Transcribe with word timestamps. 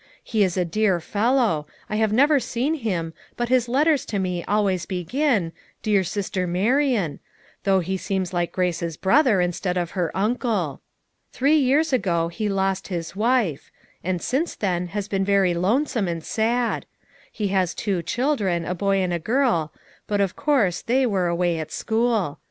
He 0.23 0.43
is 0.43 0.57
a 0.57 0.65
dear 0.65 0.99
fellow; 0.99 1.67
I 1.87 1.97
have 1.97 2.11
never 2.11 2.39
seen 2.39 2.73
him, 2.73 3.13
but 3.37 3.49
his 3.49 3.69
letters 3.69 4.03
to 4.07 4.17
me 4.17 4.43
always 4.45 4.87
begin, 4.87 5.53
'Dear 5.83 6.03
sister 6.03 6.47
Marian/ 6.47 7.19
though 7.65 7.81
he 7.81 7.97
seems 7.97 8.33
like 8.33 8.51
Grace's 8.51 8.97
brother, 8.97 9.39
instead 9.41 9.77
of 9.77 9.91
her 9.91 10.09
uncle. 10.17 10.81
Three 11.31 11.59
years 11.59 11.93
ago 11.93 12.29
he 12.29 12.49
lost 12.49 12.87
his 12.87 13.15
wife; 13.15 13.69
and 14.03 14.23
since 14.23 14.55
then 14.55 14.87
has 14.87 15.07
been 15.07 15.23
very 15.23 15.53
lonesome 15.53 16.07
and 16.07 16.23
sad; 16.23 16.87
he 17.31 17.49
has 17.49 17.75
two 17.75 18.01
children, 18.01 18.65
a 18.65 18.73
boy 18.73 18.95
and 19.03 19.13
a 19.13 19.19
girl, 19.19 19.71
but 20.07 20.19
of 20.19 20.35
course 20.35 20.81
they 20.81 21.05
were 21.05 21.27
away 21.27 21.59
at 21.59 21.71
school. 21.71 22.39